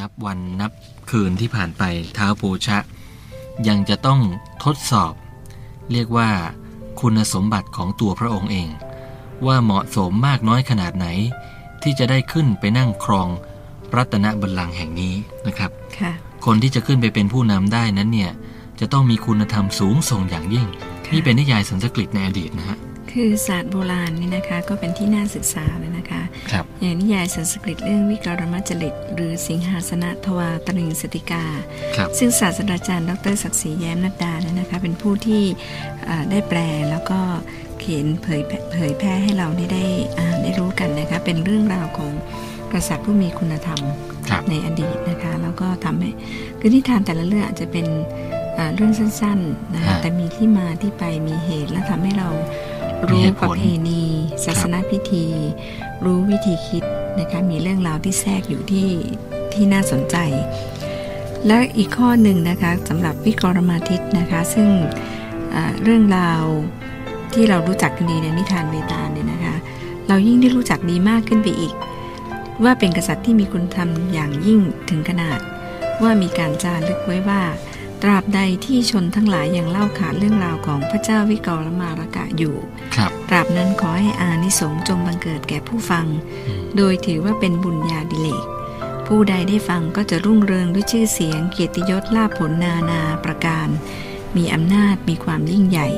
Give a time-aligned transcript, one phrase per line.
[0.00, 0.72] นับวันนับ
[1.10, 1.82] คืนที่ผ่านไป
[2.14, 2.78] เท้าปูชะ
[3.68, 4.20] ยังจะต้อง
[4.64, 5.12] ทดสอบ
[5.92, 6.30] เรียกว่า
[7.00, 8.68] คุณสมบัติของตัวพระองค์เอง
[9.46, 11.06] ว่าเหมาะสมมากน้อยขนาดไหน
[11.82, 13.28] ที่จะได้ขึ้นไปนั่งครอง
[13.96, 15.14] รัตนบัลลังก์แห่งนี้
[15.46, 16.12] นะครับค่ะ
[16.46, 18.30] คนที่จะขึ้นไปเป็นผู้นำได้นั้นเนี่ย
[18.80, 20.66] จะต้องมีคุณธรรมสูงส่งอย่างยิ่ง
[21.04, 22.78] ค่ะนี่เป็นนิยายสันสกฤตในอดีตนะฮะ
[23.14, 26.22] คือศาสตร์โบราณนี่นะคะก็เป็นที่น่าศึกษาเลยนะคะ
[26.52, 31.44] ครับอย่างนิยายสันสกฤตเรื่องวิกรมจริต หรือสิงหาสนะทวาตริงสติกา
[31.96, 35.42] ครับซึ่งศาสตราจารย์ ดรศักดิ์ศรีแย้มนัดดาเนี่ยนะคะเป็นผู้ที่
[36.04, 36.58] เอ่อได้แปล
[36.90, 37.20] แล้วก็
[37.80, 39.84] เขียนเผยแพร่เผยแพร่ให้เราได้ได้
[40.18, 42.12] อ่านได้รู้กันนะคะเป็นเรื่องราวของ
[42.72, 43.80] กษัตริย์ผู้มีคุณธรรม
[44.28, 46.10] ครับในอดีตนะคะแล้วก็ทำให้
[46.60, 47.86] คือนิทานแต่ละเรื่องอาจจะเป็น
[48.54, 52.73] เอ่อเรื่องสั้นๆนะคะฮะแต่มีที่มาที่ไปมีเหตุและทำให้เรามี
[53.10, 54.02] รู้ประเพณี
[54.44, 55.26] ศาสนพิธี
[56.04, 56.84] รู้วิธีคิด
[57.20, 58.88] นะคะมีเรื่องราวที่แทรกอยู่ที่
[59.52, 60.16] ที่น่าสนใจ
[61.46, 64.68] และอีกข้อหนึ่งนะคะสำหรับวิกรมาทิตนะคะซึ่ง
[65.82, 66.42] เรื่องราว
[67.34, 69.54] ที่เรารู้จักกันดีในนิทานเวตาลเนี่ยนะคะ
[70.08, 71.74] เรายิ่งได้รู้จักดีมากขึ้นไปอีก
[72.64, 75.38] ว่าเป็นกษัตริย์ที่มีคุณธรรมอย่างยิ่งถึงขนาด
[76.02, 77.42] ว่ามีการจารึกไว้ว่า
[78.06, 82.56] ตราบใดที่ชนทั้งหลายยังเล่าขานเรื่องราวของพระเจ้าวิกรมารกะอยู่
[82.94, 86.06] ครับ ตราบนั้นขอให้อานิสงส์จงบังเกิดแก่ผู้ฟัง
[86.46, 88.44] อืมโดยถือว่าเป็นบุญญาดิเลก
[89.06, 93.68] ผู้ใดได้ฟังก็จะรุ่งเรืองด้วยชื่อเสียงเกียรติยศลาภผลนานาประการ
[94.36, 95.88] มีอำนาจมีความยิ่งใหญ่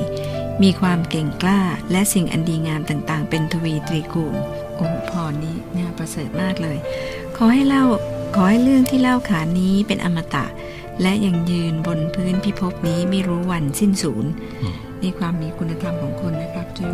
[0.63, 1.61] มีความเก่งกล้า
[1.91, 4.35] และสิ่งอันดีงามต่างๆ เป็นทวีตรีกูล
[4.77, 6.79] โอ้โหพรนี้เนี่ยประเสริฐมากเลย
[7.37, 7.85] ขอให้เล่า
[8.35, 10.45] ขอให้เรื่องที่เล่าขานนี้เป็นอมตะ
[11.02, 14.25] และยังยืนบนพื้นพิภพนี้ไม่รู้วันสิ้นสูญ
[14.62, 16.86] อืมนี่ความมีคุณธรรมของคนนะครับจะ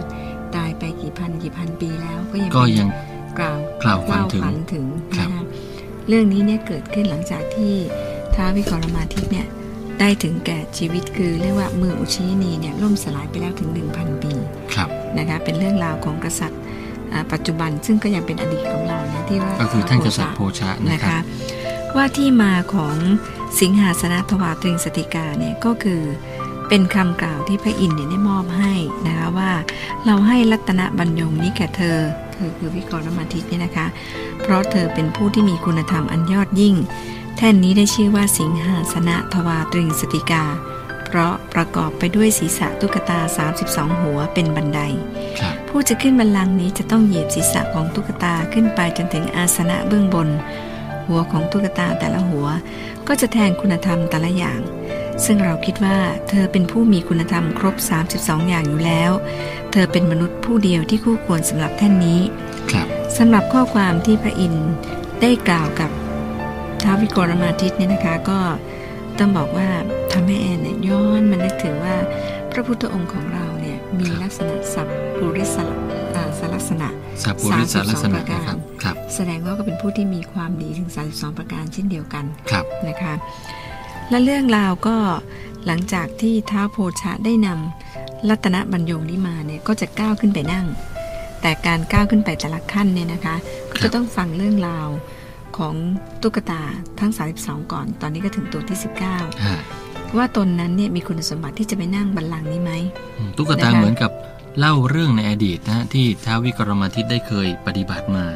[0.56, 2.90] ตายไปกี่พันกี่พันปีแล้วก็ยังก็เป็นยัง
[3.38, 4.84] กล่าวกล่าวขวัญถึงเล่ถึง
[5.16, 5.44] ครับนะคะ
[6.08, 7.74] เรื่องนี้เนี่ยเกิดขึ้นหลังจากที่
[8.34, 9.46] ท้าววิกรมาทิตย์เนี่ย
[10.00, 14.32] ได้ถึงแก่ชีวิตคือเรียกว่าเมืองอุชินีเนี่ยล่มสลายไปแล้วถึง 1,000 ปี
[14.74, 16.60] ครับนะคะเป็นเรื่องราวของกษัตริย์
[17.12, 21.22] อ่าปัจจุบันซึ่งก็ยังเป็นอดีตของเราเนี่ยที่ว่าก็คือท่านกษัตริย์โพชะนะนะครัคะบ
[21.96, 22.94] ว่าที่มาของ
[23.60, 26.02] สิงหาสนทวาตริงสติกาเนี่ยก็คือ
[26.68, 28.72] เป็นคำกล่าวที่พระอินทร์เนี่ยได้มอบให้
[29.06, 29.50] นะคะว่า
[30.06, 31.98] เราให้รัตนบัญยงนี้แก่เธอ
[32.32, 33.86] เธอคือวิกรมาทิตย์เนี่ยนะคะ
[34.42, 36.74] เพราะเธอเป็นผู้ที่มีคุณธรรมอันยอดยิ่ง
[37.36, 40.44] แท่นนี้ได้ชื่อว่าสิงหาสนะทวาตริงสติกา
[41.06, 43.20] เพราะประกอบไปด้วยศีรษะตุ๊กตา
[43.58, 44.80] 32 หัวเป็นบันได
[45.40, 50.28] ครับผู้จะขึ้นบัลลังก์นี้จะต้องเหยียบศีรษะของตุ๊กตาขึ้นไปจนถึงอาสนะเบื้องบน
[51.06, 52.46] หัวของตุ๊กตาแต่ละหัว
[53.08, 54.60] ก็จะแทนคุณธรรมแต่ละอย่าง
[55.24, 55.98] ซึ่งเราคิดว่า
[56.28, 57.76] เธอเป็นผู้มีคุณธรรมครบ
[58.12, 59.12] 32 อย่างอยู่แล้ว
[59.72, 62.20] เธอเป็นมนุษย์ผู้เดียวที่คู่ควรสำหรับแท่นนี้
[62.70, 62.86] ครับ
[63.18, 64.70] สำหรับข้อความที่พระอินทร์
[65.20, 65.90] ได้กล่าวกับ
[66.82, 68.38] ท้าววิกรมาทิตย์เนี่ยนะคะก็
[69.18, 69.68] ต้องบอกว่า
[70.12, 71.96] ทำให้แอนเนี่ยย้อนมานึกถึงว่า
[72.50, 75.91] พระพุทธองค์ของเราเนี่ยมีลักษณะสัพปุริสละอ่าสลัก
[76.68, 76.88] ษณะ
[77.22, 83.14] สัพพุริสลักษณะ32ประการนะครับครับ แสดงว่าก็เป็นผู้ที่มีความดีถึง 32 ประการเช่นเดียวกันครับนะคะ
[84.10, 84.96] และเรื่องราวก็
[85.66, 90.66] หลังจากที่ท้าวโพชะได้นำรัตนบรรยงนี้มาเนี่ยก็จะก้าวขึ้นไปนั่ง
[91.42, 93.36] แต่การก้าวขึ้นไปแต่ละขั้นเนี่ยนะคะ
[93.70, 94.88] ก็จะต้องฟังเรื่องราว
[95.58, 95.74] ของ
[96.22, 96.62] ตุ๊กตา
[97.00, 97.12] ทั้ง
[97.42, 98.78] 32 ก่อน ตอนนี้ก็ถึงตัวที่
[99.46, 102.72] ฮะ19 ว่าตนนั้นเนี่ยมีคุณสมบัติที่จะไปนั่งบัลลังก์นี้ไหม
[103.18, 104.10] อืมตุ๊กตานะคะเหมือนกับ
[104.58, 108.26] เล่าเรื่องในอดีตนะฮะที่ท้าววิกรมทิตได้เคยปฏิบัติมา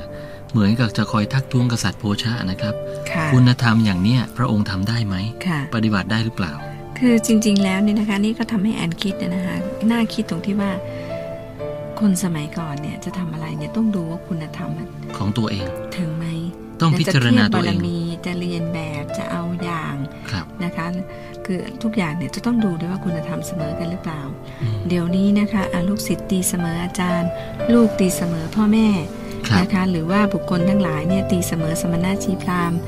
[0.53, 2.75] เหมือนกับจะคอยทักท้วงกษัตริย์โพชะนะครับ
[3.11, 5.17] ค่ะคุณธรรมอย่างเนี้ยพระองค์ทำได้ไหม
[5.47, 6.53] ค่ะปฏิบัติได้หรือเปล่า
[6.99, 9.57] คือจริง ๆ แล้วเนี่ยนะคะนี่ก็ทำให้แอนคิดนะคะ
[9.91, 10.71] น่าคิดตรงที่ว่า
[12.01, 15.67] คนสมัยก่อนเนี่ยจะทำอะไรเนี่ยต้องดูว่าคุณธรรมอะของตัวเอง
[15.97, 16.27] ถึงไหม
[16.81, 19.95] ต้องพิจารณาตัวเอจะงเทียบบารมีจะเรียนแบบจะเอาอย่าง
[20.31, 20.87] ครับนะคะ
[21.47, 24.21] คือทุกอย่างเนี่ยจะต้องดูด้วยว่าคุณธรรมเสมอกันหรือเปล่า
[24.63, 27.31] อืมเดี๋ยวนี้นะคะอะลูกศิษย์ตีเสมออาจารย์
[27.75, 28.89] ลูกตีเสมอพ่อแม่
[29.49, 32.79] ครับนะคะหรือว่าบุคคลทั้งหลายเนี่ยตีเสมอสมณะชีพราหมณ์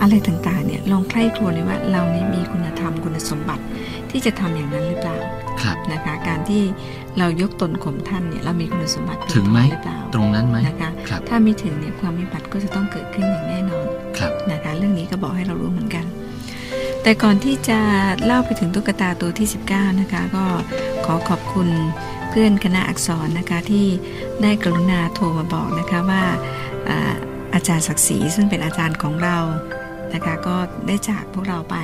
[0.00, 3.64] อะไรต่างๆเนี่ยลองใคร่ครวญเลยว่าเราเนี่ยมีคุณธรรมคุณสมบัติ
[4.10, 5.18] ที่จะทำอย่างนั้นหรือเปล่า
[5.62, 6.62] ครับนะคะการที่
[7.18, 13.86] เรายกตนข่มท่านเนี่ยเรามีคุณสมบัติเพียถึงไหมพอหรือเปล่าตรงนั้นไหมนะคะครับถ้าไม่ถึงเนี่ยความวิบัติก็จะต้องเกิดขึ้นอย่างแน่นอน
[14.18, 16.04] ครับนะคะเรื่องนี้ก็บอกให้เรารู้เหมือนกัน
[17.08, 17.80] แต่ก่อนที่จะ
[18.24, 20.44] เล่าไปถึงตุ๊กตาตัวที่ 19 นะคะ ก็
[21.04, 21.68] ขอขอบคุณ
[22.30, 23.86] เพื่อนคณะอักษรนะคะที่
[24.42, 26.24] ได้กรุณาโทรมาบอกนะคะว่า
[26.88, 27.14] อ่า
[27.54, 29.38] อาจารย์ศักดิ์ศรีซึ่งเป็นอาจารย์ของเรา
[30.14, 30.56] นะคะก็
[30.86, 31.76] ได้จากพวกเราไป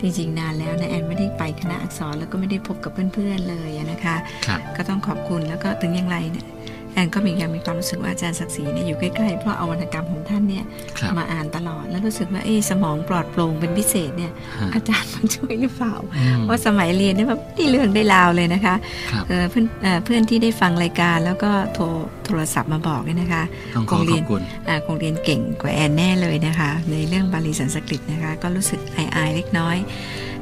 [0.00, 4.16] จริงๆนานแล้วนะแอนไม่ได้ไปคณะอักษรแล้วก็ไม่ได้พบกับเพื่อนๆเลยนะคะ
[4.46, 6.46] ครับก็ต้องขอบคุณแล้วก็ถึงอย่างไรเนี่ย
[6.92, 10.64] แอนก็มียังมีความรู้สึกว่าอาจารย์ศักดิ์ศรีเนี่ยอยู่ใกล้ๆ เพราะเอาวรรณกรรมของท่านเนี่ย
[10.98, 18.74] ครับมาอ่านตลอด แล้วรู้สึกว่าเอ๊ะสมองปลอดโปร่งเป็นพิเศษเนี่ยฮะอาจารย์มันช่วยหรือเปล่าอืมเพราะสมัยเรียนเนี่ยแบบนี่เรื่องได้ราวเลยนะคะ
[19.10, 21.84] ครับเอ่อเพื่อนเอ่อเพื่อนที่ได้ฟังรายการแล้วก็โทร
[22.24, 23.42] โทรศัพท์มาบอกเนี่ยนะคะ
[23.74, 29.76] ต้องขอคงเรีขยอนบคุณอ่าคงเรียนเก่งกว่าแอนแน่เลยนะคะ ในเรื่องบาลีสันสกฤตนะคะ ก็รู้สึกอายๆเล็กน้อย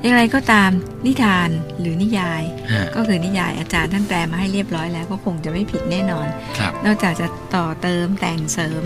[0.03, 0.71] อย่างไรก็ตาม
[1.07, 1.49] นิทาน
[1.81, 2.43] หรือนิยาย
[2.73, 6.27] ฮะก็คือนิยายอาจารย์ท่านแปลมาให้เรียบร้อยแล้วก็คงจะไม่ผิดแน่นอน
[6.59, 8.83] ครับนอกจากจะต่อเติมแต่งเสริม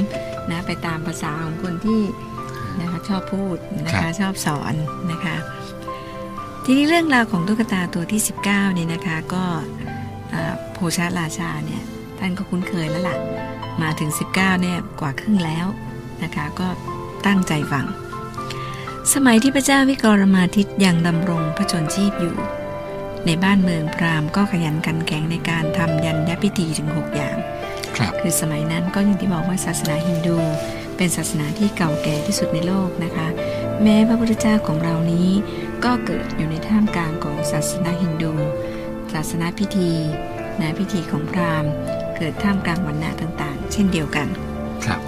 [0.50, 2.00] นะไปตามภาษาของคนที่
[2.80, 3.56] นะคะชอบพูด
[3.86, 4.74] นะครัคะบชอบสอน
[5.12, 5.36] นะคะ
[6.64, 9.44] ทีนี้เรื่องราวของตุ๊กตาตัวที่ 19เนี่ยนะคะก็
[10.32, 11.82] อ่าโพชาราชาเนี่ย
[12.18, 13.16] ท่านก็คุ้นเคยแล้วล่ะ
[13.82, 15.66] มาถึง 19เนี่ยกว่าครึ่งแล้ว
[16.22, 16.68] นะคะก็
[17.26, 17.86] ตั้งใจฟัง
[19.12, 22.36] สมัยที่พระเจ้าวิกรมาทิตยังดำรงพระชนชีพอยู่
[23.26, 27.36] ในบ้านเมืองพราหมณ์ก็ขยันขันแข็งในการทำยันยพิธีถึง6อย่าง
[27.96, 30.38] ครับคือสมัยนั้นก็อย่างที่บอกว่าศาสนาฮินดู
[30.96, 33.28] เป็นศาสนาที่เก่าแก่ที่สุดในโลกนะคะ
[33.82, 35.28] แม้พระพุทธเจ้าของเรานี้
[35.84, 38.32] ก็เกิดอยู่ในท่ามกลางของศาสนาฮินดู
[39.12, 39.92] ศาสนาพิธี
[40.60, 41.70] นะพิธีของพราหมณ์
[42.16, 44.28] เกิดท่ามกลางวรรณะต่างๆ เช่นเดียวกัน
[44.84, 45.00] ครับ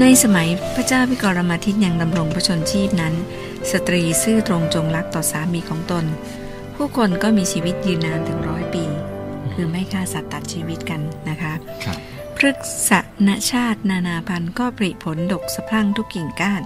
[0.00, 3.14] ในสมัยพระเจ้าวิกรมาทิตยังดำรงพระชนชีพนั้น
[3.72, 6.04] สตรีซื่อตรงจงรักต่อสามีของตน
[6.74, 8.84] ผู้คนก็มีชีวิตยืนนานถึงร้อยปี
[9.52, 11.52] คือไม่ฆ่าสัตว์ตัดชีวิตกันนะคะ
[11.84, 11.98] ครับ
[12.36, 12.56] พฤก
[12.88, 12.90] ษ
[13.28, 16.62] ณชาตินานาพันธุ์ก็ปริผลดกสะพรั่งทุกกิ่งก้าน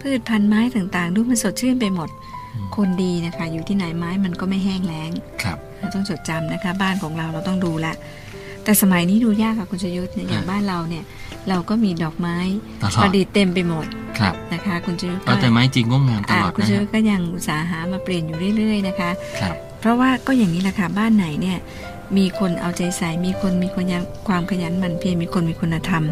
[0.00, 2.08] พืชพันธุ์ไม้ต่างๆ ดูมันสดชื่นไปหมด
[2.54, 5.10] อืมคนดีนะคะ อยู่ที่ไหนไม้มันก็ไม่แห้งแล้ง
[5.42, 7.94] ครับเราต้องจดจำนะคะ บ้านของเราเราต้องดูละ
[8.64, 11.04] แต่สมัยนี้ดูยากค่ะคุณชยุทธเนี่ยอย่างอ่าบ้านเราเนี่ย
[11.48, 12.36] เราก็มีดอกไม้
[12.82, 13.86] ตลปอระดดิษฐ์เต็มไปหมด
[14.18, 19.10] ครับนะคะคุณชยุทธเอาแต่ไม้จริงงดงามตอ่าลอดคุณนะชยุฮะทธก็ยังอุตสาหามาเปลี่ยนอยู่เรื่อยๆนะคะ
[19.40, 21.58] ครับเพราะว่าก็อย่างนี้แหละค่ะบ้านไหนเนี่ย
[22.16, 26.04] มีคนเอาใจใส่มีคนมีคนยังความขยันหมั่นเพียรมีคนมีคุณธรรม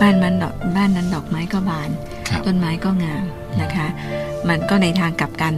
[0.00, 1.90] บ้านมันดอกบ้านนั้นดอกไม้ก็บาน
[2.28, 3.24] ครับต้นไม้ก็งาม
[3.62, 3.86] นะคะ
[4.48, 5.54] มันก็ในทางกลับกัน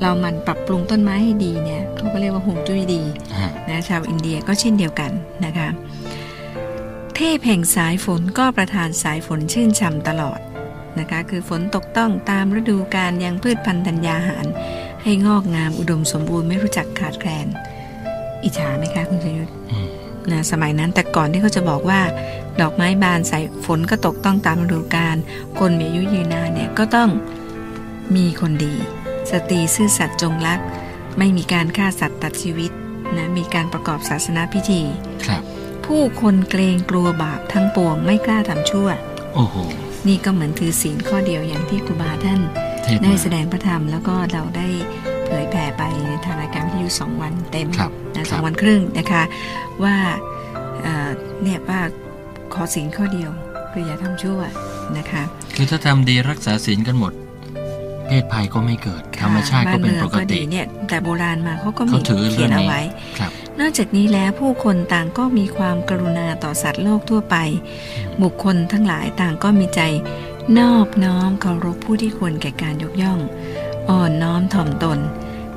[0.00, 3.02] เรามันปรับปรุงต้นไม้ให้ดีเนี่ยเขาก็เรียกว่าหงจุ้ยดี
[3.38, 5.10] ฮะนะชาวอินเดียก็เช่นเดียวกัน
[5.44, 5.68] นะคะ
[7.16, 10.40] เทพแห่งสายฝนก็ประทานสายฝนชื่นช่ำตลอด
[10.98, 14.46] นะคะคือฝนตกต้องตามฤดูกาลยังพืชพันธุ์ธัญญาหาร
[15.02, 17.46] ให้งอกงามอุดมสมบูรณ์ไม่รู้จักขาดแคลน
[18.44, 19.88] อิจฉาไหมคะคุณชยุทธอืม
[20.30, 22.00] นะสมัยนั้นแต่ก่อนที่เขาจะบอกว่า
[22.60, 25.16] ดอกไม้บานใส่ฝนก็ตกต้องตามฤดูกาล
[25.58, 27.10] คนมีอายุยืนนานเนี่ยก็ต้อง
[28.16, 28.74] มีคนดี
[29.30, 30.60] สตรีซื่อสัตย์จงรัก
[31.18, 32.70] ไม่มีการฆ่าสัตว์ตัดชีวิต
[33.16, 34.80] นะมีการประกอบศาสนาพิธี
[35.26, 35.42] ครับ
[35.86, 38.88] ผู้คนเกรงกลัวบาปทั้งปวงไม่กล้าทำชั่ว
[39.34, 39.56] โอ้โห
[40.08, 42.40] นี่ก็เหมือนถือศีลข้อเดียวอย่างที่ครูบาท่าน
[42.82, 44.68] เทพได้มากแสดงพระธรรมแล้วก็เราได้
[45.26, 49.22] เผยแผ่ไปในทางรายการวิทยุสองวันเต็มครับนะสครัองบวันครึ่งนะคะ
[49.84, 49.96] ว่า
[50.82, 51.10] เอ่อ
[51.42, 51.80] เนี่ยว่า
[52.54, 53.30] ขอศีลข้อเดียว
[53.72, 54.40] คืออย่าทำชั่ว
[54.98, 55.22] นะคะ
[55.56, 57.12] คือถ้าทำดีรักษาศีลกันหมด
[58.06, 62.80] เพศภัยก็ไม่เกิด ธรรมชาติก็เป็นปกบ้านติมืองดีเนี่ยแต่โบราณมาเขาก็มีเขาถือเรื่เขียองนนี้เอาไว้
[63.18, 67.36] ครับ นอกจากนี้แล้วผู้คนต่างก็มีความกรุณาต่อสัตว์โลกทั่วไป
[68.22, 69.80] บุคคลทั้งหลายต่างก็มีใจ
[70.58, 73.20] นอบน้อมเคารพผู้ที่ควรแก่การยกย่อง
[73.90, 74.98] อ่อนน้อมถ่อมตน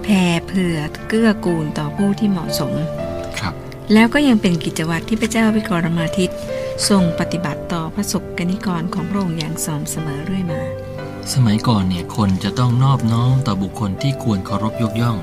[0.04, 2.74] แผ่เผื่อเกื้อกูลต่อผู้ที่เหมาะสม
[3.40, 3.54] ครับ
[3.94, 6.32] แล้วก็ยังเป็นกิจวัตรที่พระเจ้าวิกรมาทิต
[6.90, 10.62] ทรงปฏิบัติต่อพระสกกนิกรของพระองค์อย่างสม่ำเสมอเรื่อยมา
[11.34, 15.18] สมัยก่อนเนี่ยคนจะต้องนอบน้อมต่อบุคคลที่ควรเคารพยกย่อง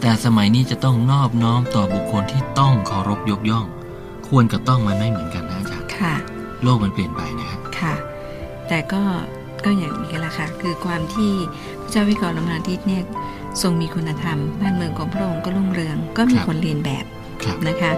[0.00, 3.66] แต่สมัยนี้จะต้องนอบน้อมต่อบุคคลที่ต้องเคารพยกย่อง
[4.28, 6.14] ควรกับต้องมันไม่เหมือนกันนะอาจารย์ค่ะ
[6.62, 7.94] โลกมันเปลี่ยนไปนะครับค่ะ
[8.68, 9.02] แต่ก็
[9.64, 11.32] ก็อย่างนี้กันละค่ะ คือความที่
[11.82, 13.02] พระเจ้าวิกรมาทิตเนี่ย
[13.62, 17.04] ทรงมีคุณธรรม บ้านเมืองของพระองค์ก็รุ่งเรือง ก็มีครับคนเรียนแบบ
[17.42, 17.92] ครับนะคะ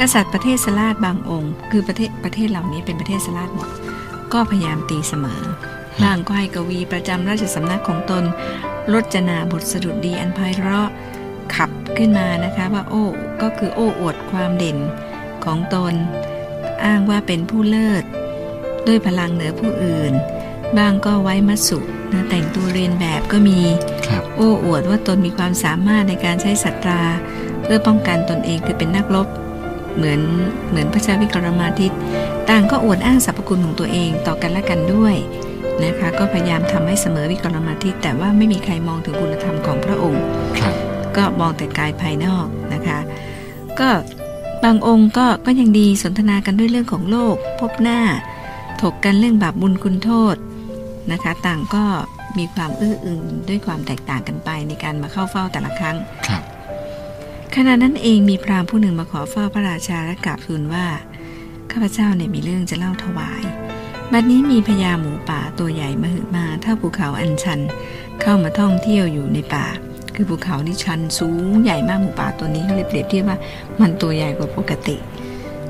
[0.00, 3.68] กษัตริย์ประเทศสลาดบางองค์ คือประเทศประเทศเหล่านี้เป็นประเทศสลาดหมด
[4.32, 5.40] ก็พยายามตีเสมอ
[6.02, 8.24] บางก็ให้กวีประจำราชสำนักของตน
[8.92, 10.88] รจนาบทสดุดดีอันไพเราะ
[11.54, 13.04] ขับขึ้นมานะคะว่าโอ้
[13.42, 14.78] ก็คือโอ้อวดความเด่น
[15.44, 15.94] ของตน
[16.84, 18.04] อ้างว่าเป็นผู้เลิศ
[18.86, 20.12] ด้วยพลังเหนือผู้อื่น
[20.78, 21.78] บางก็ไว้มัสสุ
[22.12, 23.60] นะแต่งตัวเรียนแบบก็มี
[24.08, 27.02] ครับโอ้อวดว่าตนมีความสามารถในการใช้สัตรา
[27.62, 29.28] เพื่อป้องกันตนเองคือเป็นนักรบ
[29.96, 30.20] เหมือน
[30.68, 31.92] เหมือนพระเจ้าวิกรมาทิต
[32.50, 35.14] ต่างก็อวดอ้างสรรพคุณของตัวเองต่อกันและกันด้วย
[35.84, 40.22] นะคะก็พยายามทำให้เสมอวิกรมาทิตแต่ว่าไม่มีใครมองถึงคุณธรรมของพระองค์
[40.58, 40.74] ครับ
[41.16, 42.98] ก็มองแต่กายภายนอกนะคะ
[43.80, 43.88] ก็
[44.64, 48.00] บางองค์ก็ก็ยังดีสนทนากันด้วยเรื่องของโลก พบหน้า
[48.82, 50.36] ถกกันเรื่องบาปบุญคุณโทษ
[51.12, 51.84] นะคะ ต่างก็
[52.38, 56.42] มีความอื้ออึงด้วยความแตกต่างกันไปในการมาเข้าเฝ้าแต่ละครั้งครับ
[57.54, 60.86] ขณะนั้นเองมีพราหมณ์ผู้หนึ่งมาขอเฝ้าพระราชาและกราบทูลว่า
[61.70, 63.42] ข้าพเจ้าเนี่ยมีเรื่องจะเล่าถวาย
[64.12, 67.60] บัดนี้มีพญาหมูป่าตัวใหญ่มาหือมาเท่าภูเขาอันชัน
[68.20, 69.66] เข้ามาท่องเที่ยวอยู่ในป่า
[70.14, 73.38] คือภูเขาที่ชันสูงใหญ่มากหมูป่าตัวนี้ก็เลยเปรียบเทียบว่า
[73.80, 74.96] มันตัวใหญ่กว่าปกติ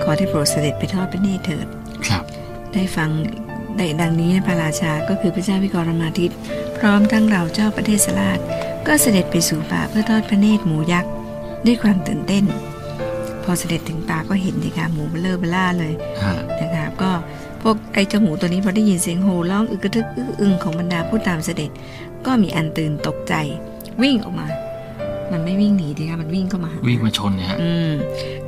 [0.02, 1.66] ขอที่โปรดเสด็จไปทอดพระเนตรเถิด
[2.06, 2.22] ครับ
[2.72, 3.10] ได้ฟัง
[3.76, 6.30] ได้ดังนี้พระราชาก็คือพระเจ้าวิกรมาทิต
[6.78, 8.38] พร้อมทั้งเราเจ้าประเทศสลาด
[8.86, 11.10] ก็เสด็จไปสู่ป่าเพื่อทอดพระเนตรหมูยักษ์
[11.66, 12.44] ด้วยความตื่นเต้น
[13.44, 17.10] พอเสด็จถึงป่าก็เห็นสิคะหมูเบลอเบล่าเลยฮะนะคะก็
[17.62, 21.70] พวกไอ้เจ้าหมูตัวนี้พอได้ยินเสียงโห่ร้องอึกกระทึกอึกอึงของบรรดาผู้ตามเสด็จ
[22.26, 23.34] ก็มีอันตื่นตกใจ
[24.02, 24.46] วิ่งออกมา
[25.32, 27.92] มันไม่วิ่งหนีดีค่ะมันวิ่งเข้ามาหาวิ่งมาชนเนี่ยฮะอืม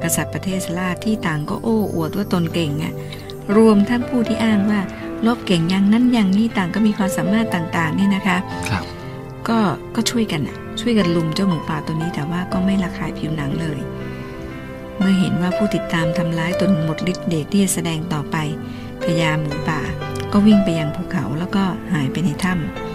[0.02, 2.92] กษัตริย์ประเทศสลาดที่ต่างก็โอ้อวดว่าตนเก่งอะ
[3.56, 4.80] รวมทั้งผู้ที่อ้างว่า
[5.26, 8.38] ลบเก่งอย่างนั้นอย่างนี้ต่างก็มีความสามารถต่างๆนี่นะคะ
[8.70, 8.84] ครับ
[9.48, 9.58] ก็
[9.94, 13.78] ก็ช่วยกันอะช่วยกันลุมเจ้าหมูป่าตัวนี้แต่ว่าก็ไม่ระคายผิวหนังเลย
[14.98, 18.36] เมื่อเห็นว่าผู้ติดตามทำร้ายตนหมดฤทธิ์เดชที่จะแสดงต่อไป
[19.02, 19.80] พญาหมูป่า
[20.32, 22.85] ก็วิ่งไปยังภูเขาแล้วก็หายไปในถ้ำ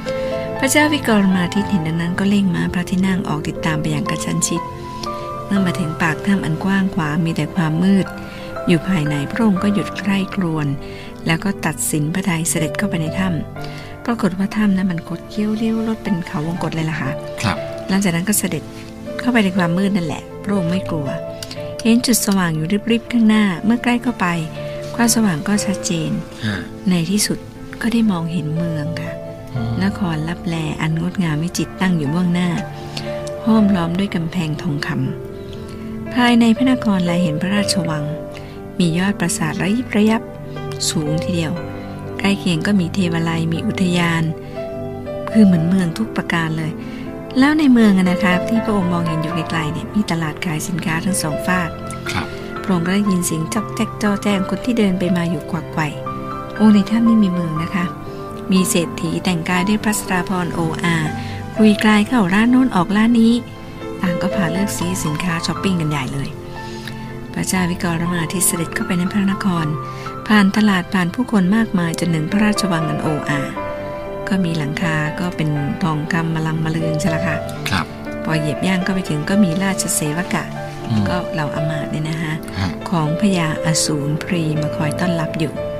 [0.63, 4.61] พระเจ้าวิกรมาทิตเห็นดังนั้นก็เร่งม้าพระที่นั่งออกติดตามไปอย่างกระชั้นชิด
[5.45, 8.05] เมื่อมาถึงปากถ้ำอันกว้างขวางมีแต่ความมืด
[8.67, 10.67] อยู่ภายในพระองค์ก็หยุดใคร่ครวญ
[11.25, 17.57] แล้วก็ตัดสินพระทัยเสด็จเข้าไปในถ้ำปรากฏว่าถ้ำนั้นมันคดเคี้ยวเลี้ยวรถเป็นเขาวงกฏเลยล่ะค่ะครับ
[17.89, 18.63] หลังจากนั้นก็เสด็จ
[19.19, 21.07] เข้าไปในความมืดนั่นแหละ พระองค์ไม่กลัว
[21.83, 24.27] เห็นจุดสว่างอยู่ริบๆข้างหน้าเมื่อใกล้เข้าไป
[24.95, 26.11] ความสว่างก็ชัดเจน
[26.45, 26.55] ฮะ
[26.89, 27.37] ในที่สุด
[27.81, 29.20] ก็ได้มองเห็นเมืองค่ะอืม
[29.83, 32.49] นครลับแลอันงดงามวิจิตรตั้งอยู่เบื้องหน้า
[33.45, 38.03] ห้อมล้อมด้วยกำแพงทองคำภายในพระนครแลเห็นพระราชวัง
[38.79, 40.21] มียอดปราสาทระยิบระยับ
[40.89, 41.53] สูงทีเดียว
[42.19, 44.23] ใกล้เคียงก็มีเทวาลัยมีอุทยาน
[45.31, 46.71] คือเหมือนเมืองทุกประการเลย
[47.39, 51.69] แล้วในเมืองอะนะคะที่พระองค์มองเห็นอยู่ไกลๆเนี่ยมีตลาดขายสินค้าทั้งสองฝาก
[52.11, 52.27] ครับ
[52.63, 55.81] พระองค์ก็ได้ยินเสียงจอกแจ๊กจอแจงคนที่เดินไปมาอยู่กวักไกว
[56.55, 57.85] โอ้ในถ้ำนี่มีเมืองนะคะ
[58.51, 60.97] มีเศรษฐีแต่งกายด้วยพระสตราพรโออา
[61.57, 63.33] คุยกลายเข้าร้านโน้นออกร้านนี้
[64.01, 66.29] ต่างก็พาเลือกซื้อสินค้าช้อปปิ้งกันใหญ่เลย
[67.33, 69.67] พระเจ้าวิกรมาทิตเสด็จเข้าไปในพระนคร
[70.27, 73.41] ผ่านตลาดผ่านผู้คนมากมายจนถึงพระราชวังอันโออา
[74.27, 75.49] ก็มีหลังคาก็เป็น
[75.83, 77.37] ทองคำมะลังมะลืองใช่ละค่ะ
[77.69, 77.85] ครับ
[78.23, 80.43] พอเหยียบย่างก็ไปถึงก็มีราชเสวกะ
[80.89, 85.70] อืมก็เหล่าอำมาตย์เนี่ยนะคะฮะของพญาอสูรพรีมาคอยต้อนรับอยู่อืม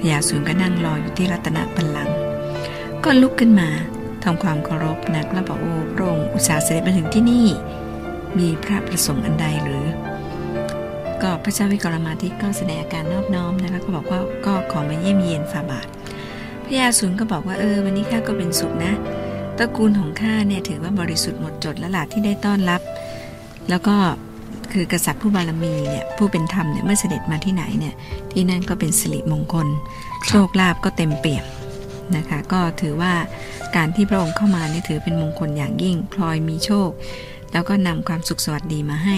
[0.00, 2.16] พญาสูรก็นั่งรออยู่ที่รัตนบัลลังก์
[3.04, 3.68] ก็ลุกขึ้นมา
[4.24, 7.46] ทำความเคารพนะแล้วบอกโอ้พระองค์อุตส่าห์เสด็จมาถึงที่นี่
[8.38, 9.84] มีพระประสงค์อันใดหรือ
[11.22, 15.86] ก็พระเจ้าวิกรมาทิตก็แสดงอาการนอบน้อมนะคะก็บอกว่าก็ขอมาเยี่ยมเยียนฝ่าบาท
[16.64, 18.92] พญาสูรก็บอกว่าเออวันนี้ข้าก็เป็นสุขนะ
[19.58, 22.80] ตระกูลของข้าเนี่ยถือว่าบริสุทธิ์หมดจดแล้วล่ะที่ได้ต้อนรับ
[23.70, 23.96] แล้วก็
[24.72, 27.94] คือกษัตริย์ผู้บารมีเนี่ยผู้เป็นธรรมเนี่ยเมื่อเสด็จมาที่ไหนเนี่ย
[28.32, 29.68] ที่นั่นก็เป็นสิริมงคล
[30.28, 31.44] โชคลาภก็เต็มเปี่ยม
[32.16, 33.12] นะคะก็ถือว่า
[33.76, 36.90] การที่พระองค์เข้ามาเนี่ยถือเป็นมงคลอย่างยิ่งพลอยมีโชค
[37.52, 39.16] แล้วก็นำความสุขสวัสดีมาให้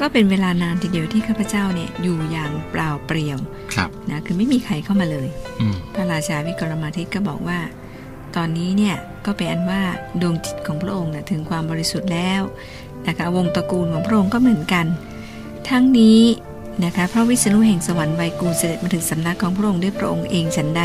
[0.00, 3.38] ก็เป็นเวลานานทีเดียวที่ข้าพเจ้าเนี่ยอยู่อย่างเปล่าเปลี่ยว
[3.74, 5.28] ครับนะคือไม่มีใครเข้ามาเลย
[5.60, 7.58] อืมพระราชาวิกรมาทิตก็บอกว่า
[8.36, 8.96] ตอนนี้เนี่ย
[9.26, 9.82] ก็เป็นอันว่า
[10.20, 12.42] ดวงจิตของพระองค์นะถึงความบริสุทธิ์แล้ว
[13.08, 14.86] นะคะวงตระกูลของพระองค์ก็เหมือนกัน
[15.68, 16.20] ทั้งนี้
[16.84, 20.82] นะคะพระวิษณุแห่งสวรรค์ไวยกูลเสด็จมาถึงสำนักของพระองค์ด้วยพระองค์เองฉันใด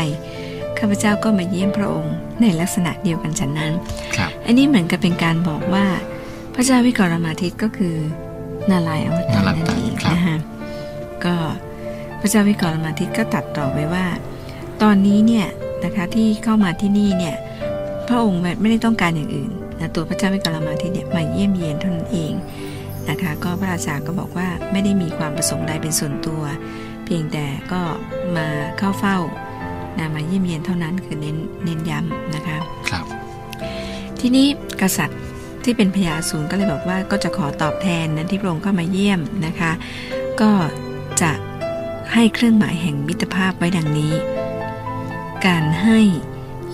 [0.78, 3.72] ข้าพเจ้าก็มาเยี่ยมพระองค์ในลักษณะเดียวกันฉันนั้น
[4.16, 5.86] ครับอันนี้เหมือนกับเป็นการบอกว่า
[6.54, 7.96] พระเจ้าวิกรมาทิตก็คือ
[8.70, 10.36] นาลายณ์อวตารนั่นเองนะคะ
[11.24, 11.36] ก็
[12.20, 14.06] พระเจ้าวิกรมาทิตก็ตัดต่อไว้ว่า
[14.82, 15.46] ตอนนี้เนี่ย
[15.84, 17.36] นะคะที่เข้ามาที่นี่เนี่ย
[18.08, 19.50] พระองค์ไม่ได้ต้องการอย่างอื่น
[19.80, 22.32] นะตัวพระเจ้าวิกรมาทิตเนี่ยมาเยี่ยมเยียนเท่านั้นเอง
[23.10, 26.42] นะคะก็พระราชาก็บอกว่าไม่ได้มีความประสงค์ใดเป็นส่วนตัว
[27.04, 27.82] เพียงแต่ก็
[28.36, 28.46] มา
[28.78, 29.18] เข้าเฝ้า
[29.98, 32.58] นะมาเยี่ยมเยียนเท่านั้นคือเน้นเน้นย้ำนะคะ
[32.90, 33.04] ครับ
[34.20, 34.46] ทีนี้
[34.82, 35.20] กษัตริย์
[35.64, 39.72] ที่เป็นพญาอสูรก็เลยบอกว่าก็จะขอตอบแทนนั้นที่พระองค์เข้ามาเยี่ยมนะคะ
[40.40, 40.50] ก็
[41.22, 41.32] จะ
[42.12, 44.12] ให้เครื่องหมายแห่งมิตรภาพไว้ดังนี้
[45.46, 46.00] การให้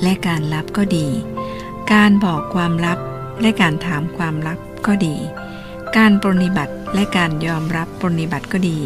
[0.02, 1.08] และการรับก็ดี
[1.94, 2.98] การบอกความลับ
[3.40, 5.16] และการถามความลับก็ดี
[5.96, 8.78] การปรนนิบัติและการยอมรับปรนนิบัติก็ดี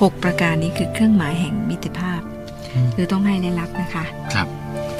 [0.00, 2.20] หกประการนี้คือเครื่องหมายแห่งมิตรภาพ
[2.74, 4.04] อืมคือต้องให้และรับนะคะ
[4.34, 4.46] ครับ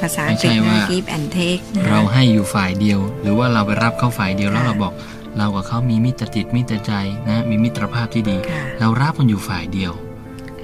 [0.01, 4.93] ภาษาอังกฤษไม่ใช่ว่านะ give and take นะคะเราให้อยู่ฝ่ายเดียว หรือว่าเราไปรับเขาฝ่ายเดียวแล้วค่ะเราบอก
[5.37, 6.93] เรากับเขามีมิตรจิตมิตรใจ
[7.29, 9.91] นะมีมิตรภาพที่ดีค่ะเรารับมันอยู่ฝ่ายเดียว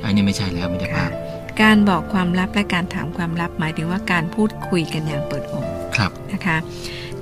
[0.03, 1.11] อันนี้ไม่ใช่แล้วมิตรภาค่ะพ
[1.61, 5.70] การบอกความลับและการถามความลับหมายถึงว่าการพูดคุยกันอย่างเปิดอกครับ
[6.33, 6.57] นะคะ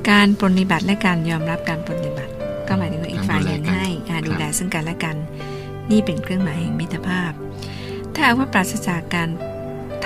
[0.10, 2.32] การปฏิบัติและการยอมรับการปฏิบัติ
[2.68, 5.16] ก็หมายถึงว่าอีกฝ่ายหนึ่งการดูแลกันให้อ่าครับดูแลซึ่งกันและกัน
[5.92, 7.32] นี่เป็นเครื่องหมายแห่งมิตรภาพ
[8.14, 9.30] ถ้าหากว่าปราศจากการ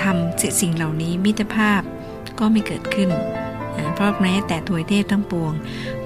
[0.02, 1.80] ทำสิ่งเหล่านี้มิตรภาพ
[2.38, 3.10] ก็ไม่เกิดขึ้น
[3.76, 5.52] นะเพราะแม้แต่ทวยเทพทั้งปวง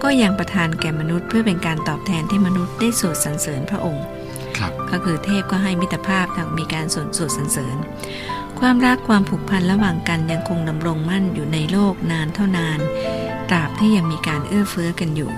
[0.03, 4.05] ก็ยังประทานแก่มนุษย์ เพื่อเป็นการตอบแทนที่มนุษย์ได้สวดสรรเสริญพระองค์
[4.59, 7.77] ครับก็คือเทพก็ให้มิตรภาพทางมีการสวดสวดสรรเสริญ
[8.61, 12.79] ความรักความผูกพันระหว่างกันยังคงดำรงมั่นอยู่ในโลกนานเท่านาน
[13.51, 15.31] ตราบที่ยังมีการเอื้อเฟื้อกันอยู่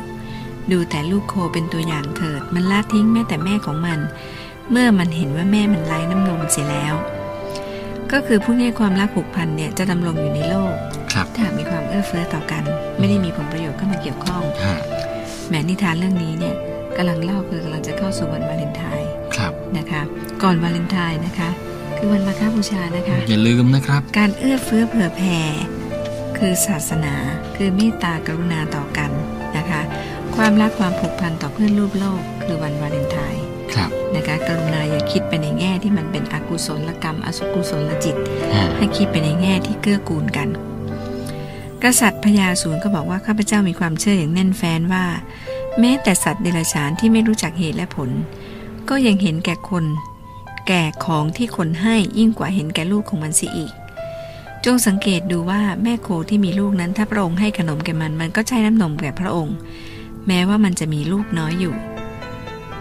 [0.70, 3.98] ดูแต่ลูกโคเป็นตัวอย่างเถิด มันละทิ้งแม้แต่แม่ของมัน
[4.70, 6.94] เมื่อมันเห็นว่าแม่มันไร้น้ำนมเสียแล้ว
[8.12, 10.74] ก็คือผู้นี้ความรักผูกพันเนี่ยจะดำรงอยู่ในโลก
[11.12, 12.62] ครับถ้าหากมีความเอื้อเฟื้อต่อกัน
[12.98, 14.76] ไม่ได้มีผลประโยชน์เข้ามาเกี่ยวข้องฮะ
[15.48, 16.54] แหมนิทานเรื่องนี้เนี่ย
[16.96, 20.02] กำลังเล่าคือกำลังจะเข้าสู่วันวาเลนไทน์ครับนะคะ
[20.42, 21.50] ก่อนวาเลนไทน์นะคะ
[22.02, 25.38] คือวันมาฆบูชานะคะ อย่าลืมนะครับ การเอื้อเฟื้อเผื่อแผ่
[26.38, 27.14] คือศาสนา
[27.56, 29.10] คือเมตตากรุณาต่อกัน
[29.56, 29.80] นะคะ
[30.36, 38.16] ความรักความผูกพันต่อเพื่อนรูปโลก คือวันวาเลนไทน์ครับนะคะกรุณาอย่าคิดไปในแง่ที่มันเป็นอกุศลกรรม อสุกุศลจิต
[38.54, 40.48] ฮะให้คิดไปในแง่ที่เกื้อกูลกัน
[41.82, 45.04] กษัตริย์พญาสูรก็บอกว่าข้าพเจ้ามีความเชื่ออย่างแน่นแฟ้นว่า
[45.80, 48.10] แม้แต่สัตว์เดรัจฉานที่ไม่รู้จักเหตุและผล
[48.88, 49.84] ก็ยังเห็นแก่คน
[50.68, 53.72] แก่ของที่คนให้ยิ่งกว่าเห็นแก่ลูกของมันเสียอีก
[54.64, 59.56] จงสังเกตดูว่าแม่โคที่มีลูกนั้นถ้าพระองค์ให้ขนมแก่มันมันก็ใช้น้ำนมแก่พระองค์
[60.26, 61.74] แม้ว่ามันจะมีลูกน้อยอยู่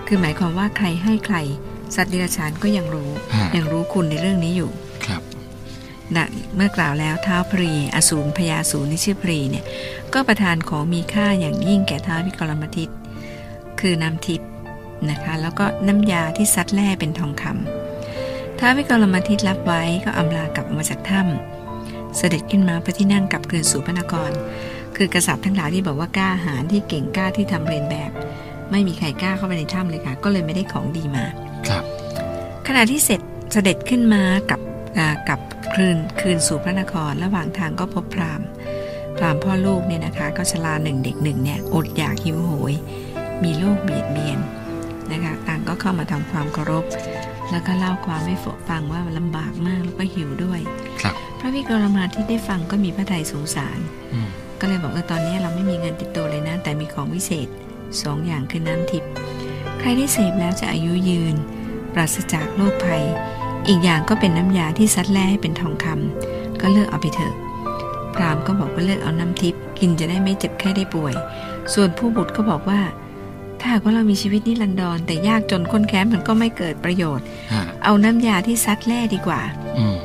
[0.08, 1.38] คือหมายความว่าใครให้ใคร
[1.96, 4.70] สัตว์เดรัจฉานก็ยังรู้ฮะยังรู้คุณในเรื่องนี้อยู่
[5.06, 5.22] ครับ
[6.16, 9.66] นะเมื่อกล่าวแล้วเท้าวพรี อสูรพญาสูรที่ชื่อพรีเนี่ย
[10.14, 12.90] ก็ประทานของมีค่าอย่างยิ่งแก่ท้าววิกรมทิต
[13.80, 14.50] คือน้ำทิพย์
[15.10, 24.32] นะคะแล้วก็น้ำยาที่ซัดแร่เป็นทองคำท้าววิกรมทิตรับไว้ก็อำลากลับออกมาจากถ้ำเสด็จขึ้นมาพระที่นั่งกลับคืนสู่พระนคร
[24.98, 28.12] คือกษัตริย์ทั้งหลายที่บอกว่ากล้าหาญที่เก่งกล้าที่ทำเรียนแบบ
[28.72, 31.26] ไม่มีใครกล้าเข้าไปในถ้ำเลยค่ะ ก็เลยไม่ได้ของดีมา
[31.68, 31.84] ครับ
[32.68, 33.22] ขณะที่เสร็จ
[33.54, 34.60] เสด็จขึ้นมากับ
[34.98, 35.40] อ่ากับ
[35.74, 38.48] คืนคืนสู่พระนครระหว่างทางก็พบพราหมณ์
[39.18, 42.74] พราหมณ์พ่อลูกเนี่ยนะคะ ก็ชลาหนึ่งเด็กหนึ่งเนี่ยอดอยากหิวโหย
[43.44, 44.40] มีโรคเบียดเบียน
[45.12, 46.86] นะคะต่างก็เข้ามาทำความเคารพ
[47.52, 48.36] แล้วก็เล่าความให้
[48.70, 50.60] ฟังว่าลำบากมากแล้วก็หิวด้วย
[51.02, 53.80] ครับพระวิกรมาที่ได้ฟังก็มีพระทัยสงสาร
[54.14, 57.48] อืมก็เลยบอกว่าตอนนี้เราไม่มีเงินติดตัวเลยนะ แต่มีของวิเศษ
[58.02, 59.12] สองอย่างคือน้ำทิพย์
[59.80, 61.36] ใครได้เสพแล้วจะอายุยืน
[61.94, 63.04] ปราศจากโรคภัย
[63.68, 67.34] อีกอย่างก็เป็นน้ำยาที่ซัดแร่ให้เป็นทองคำก็เลือกเอาไปเถอะ
[68.16, 71.14] พราหมณ์ก็บอกว่าเลือกเอาน้ำทิพย์กินจะได้ไม่เจ็บแค่ได้ป่วย
[71.74, 72.80] ส่วนผู้บุตรก็บอกว่า
[73.60, 79.42] ถ้าหากว่าเรามีชีวิตนิรันดรแต่ยากจนข้นแค้นมันก็ไม่เกิดประโยชน์ฮะเอาน้ำยาที่ซัดแร่ดีกว่า
[79.78, 79.98] อืม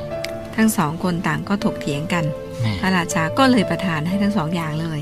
[0.57, 2.25] ทั้งสองคนต่างก็ถกเถียงกัน
[2.61, 5.01] แม่พระราชาก็เลยประทานให้ทั้งสองอย่างเลย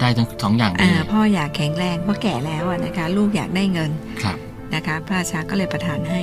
[0.00, 3.90] ได้ทั้งสองอย่างเลอ่ายพ่ออยากแข็งแรงเพราะแก่แล้วอะนะคะ ลูกอยากได้เงิน
[4.22, 4.36] ครับ
[4.74, 6.20] นะคะ พระราชาก็เลยประทานให้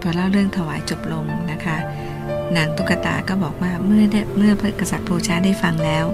[0.00, 1.76] พอเล่าเรื่องถวายจบลงนะคะ
[2.56, 6.04] นางตุ๊กตาก็บอกว่าเมื่อได้เมื่อพระกษัตริย์โพชาได้ฟังแล้ว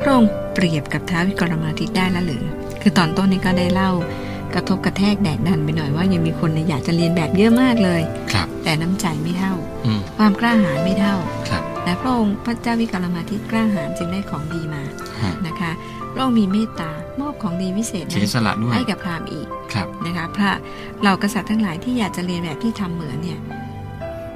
[0.00, 2.44] พระองค์เปรียบกับท้าววิกรมาทิตได้แล้วหรือ
[2.86, 3.90] คือตอนต้นนี้ก็ได้เล่า
[4.54, 9.54] กระทบกระแทกแดกดันไปหน่อยว่ายังมีคนเนี่ยอยากจะเรียนแบบเยอะมากเลย ครับ แต่น้ำใจไม่เท่า
[9.86, 11.16] อืมความกล้าหาญไม่เท่า
[11.48, 14.82] ครับและพระองค์พระเจ้าวิกรมาทิตกล้าหาญจึงได้ของดีมา
[15.22, 15.70] ฮะนะคะ
[16.12, 20.50] พระองค์มีเมตตามอบของดีวิเศษเสียนั้นสละด้วยให้กับพราหมณ์อีก ครับ นะคะ พระ
[21.00, 23.38] เหล่ากษัตริย์ทั้งหลายที่อยากจะเรียนแบบที่ทำเหมือนเนี่ย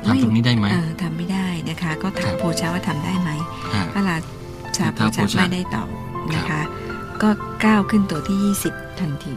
[0.04, 3.30] ทำตรงนี้ได้ไหมเออทำไม่ได้นะคะ ก็ถาครัมบโพชาว่าทำได้ไหม
[3.74, 4.16] ฮะพระรา
[4.76, 5.88] ชาโพท้าวโพชาชาไม่ได้ตอบ
[6.34, 6.61] นะคะ
[7.22, 7.31] ก็
[7.64, 8.38] ก้าวขึ้นตัวที่
[8.70, 9.35] 20 ทันที